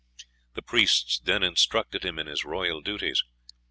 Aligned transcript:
The 0.55 0.63
priests 0.63 1.19
then 1.19 1.43
instructed 1.43 2.03
him 2.03 2.17
in 2.17 2.25
his 2.25 2.43
royal 2.43 2.81
duties. 2.81 3.23